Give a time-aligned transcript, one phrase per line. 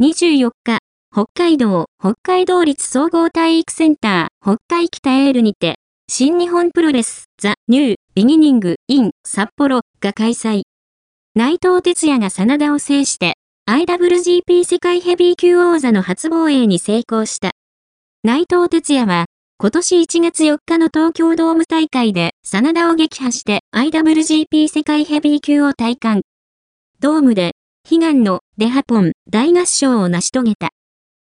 [0.00, 0.78] 24日、
[1.12, 5.74] 北海道、北海道立総合体育センター、北海きたえーるにて、
[6.08, 10.62] 新日本プロレス、 THE NEW BEGINNING in 札幌が開催。
[11.34, 13.34] 内藤哲也が SANADAを制して、
[13.68, 17.50] IWGP 世界ヘビー級王座の初防衛に成功した。
[18.22, 19.24] 内藤哲也は、
[19.58, 26.22] 今年1月4日の東京ドーム大会で、 SANADAを撃破して IWGP 世界ヘビー級を戴冠。
[27.00, 27.56] ドームで、
[27.90, 30.68] 悲願のデハポン大合唱を成し遂げた。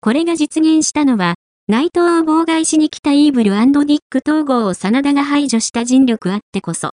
[0.00, 1.34] これが実現したのは、
[1.66, 6.92] 内藤を妨害しに来たイーブルディック統合を真田が排除した人力あってこそ。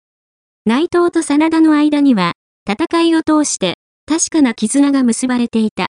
[0.66, 2.32] 内藤と真田の間には、
[2.66, 3.74] 戦いを通して、
[4.06, 5.88] 確かな絆が結ばれていた。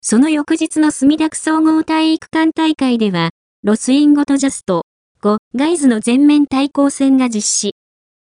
[0.00, 3.30] その翌日の墨田区総合体育館大会では、
[3.64, 4.84] ロスインゴとジャスト、
[5.20, 7.74] 5、ガイズの全面対抗戦が実施。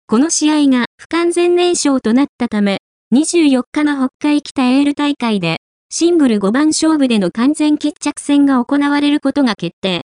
[0.08, 2.78] この試合が不完全燃焼となったため、
[3.10, 5.56] 24日の北海北エール大会で、
[5.88, 10.02] シングル5番勝負での完全決着戦が行われることが決定。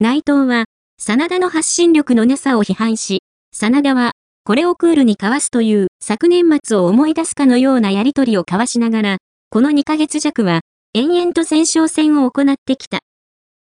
[0.00, 0.64] 内藤は、
[0.98, 3.20] 真田の発信力のなさを批判し、
[3.52, 9.16] 真田は、これをクールに交わすという昨年末を思い出すかのようなやりとりを交わしながら、
[9.50, 12.98] この2ヶ月弱は、延々と戦勝戦を行ってきた。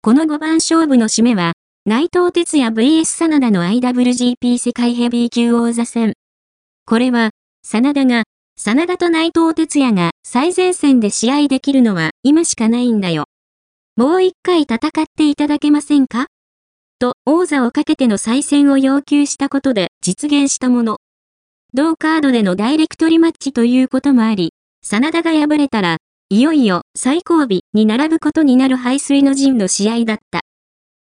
[0.02, 1.54] この5番勝負の締めは、
[1.86, 6.14] 内藤哲也 VS 真田の IWGP 世界ヘビー級王座戦。
[6.88, 7.30] これは、
[7.62, 8.24] 真田が、
[8.58, 13.26] 真田と内藤哲也が最前線で試合できるのは今しかないんだよ。
[13.98, 16.28] もう一回戦っていただけませんか？
[16.98, 20.98] と王座をかけての再戦を要求したことで実現したもの。
[21.74, 25.98] 同カードでのダイレクトリマッチということもあり、真田が敗れたら
[26.30, 30.42] いよいよ最後尾に並ぶことになる排水の陣の試合だった。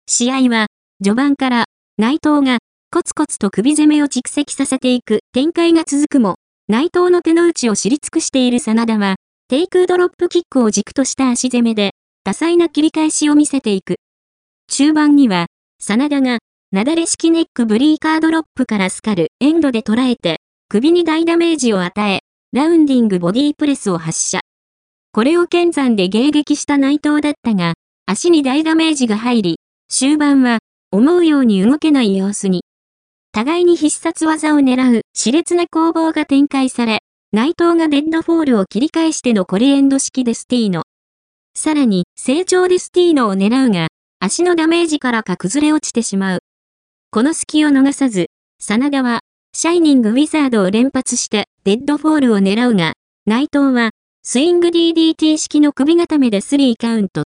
[0.05, 0.67] 試合は、
[1.03, 1.65] 序盤から
[1.97, 2.59] 内藤が
[2.91, 6.35] コツコツと首攻めを蓄積させていく展開が続くも、
[6.69, 9.15] 内藤の手の内を知り尽くしている真田は、
[9.47, 13.95] テイクドロップキックを軸とした足攻めで、多彩な切り返しを見せていく。
[14.69, 15.47] 中盤には、
[15.79, 16.37] 真田が、
[16.71, 22.19] なだれ式ネックブリーカードロップからスカル、エンドで捉えて、首に大ダメージを与え、
[22.55, 24.41] ラウンディングボディープレスを発射。
[25.11, 27.73] これを剣山で迎撃した内藤だったが、
[28.05, 29.59] 足に大ダメージが入り、
[29.91, 30.59] 終盤は
[30.91, 32.61] 思うように動けない様子に。
[33.31, 36.99] 互いに必殺技を狙う熾烈な攻防が展開され、
[37.31, 40.81] 内藤がデッドフォールを切り返してのコリエンド式デスティーノ。
[41.55, 43.87] さらに、正調デスティーノを狙うが、
[44.19, 46.39] 足のダメージからか崩れ落ちてしまう。
[47.11, 48.27] この隙を逃さず、
[48.59, 49.19] SANADAは、
[49.53, 52.93] シャイニングウィザードを連発してデッドフォールを狙うが、
[53.25, 53.91] 内藤は
[54.23, 57.17] スイング DDT 式の首固めで3カウント